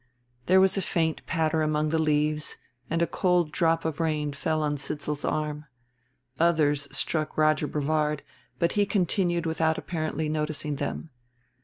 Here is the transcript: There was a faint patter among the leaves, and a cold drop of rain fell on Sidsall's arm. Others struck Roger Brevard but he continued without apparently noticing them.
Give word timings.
There 0.47 0.59
was 0.59 0.77
a 0.77 0.81
faint 0.81 1.23
patter 1.27 1.61
among 1.61 1.89
the 1.89 2.01
leaves, 2.01 2.57
and 2.89 3.03
a 3.03 3.05
cold 3.05 3.51
drop 3.51 3.85
of 3.85 3.99
rain 3.99 4.33
fell 4.33 4.63
on 4.63 4.77
Sidsall's 4.77 5.23
arm. 5.23 5.65
Others 6.39 6.87
struck 6.91 7.37
Roger 7.37 7.67
Brevard 7.67 8.23
but 8.57 8.71
he 8.71 8.87
continued 8.87 9.45
without 9.45 9.77
apparently 9.77 10.27
noticing 10.27 10.77
them. 10.77 11.11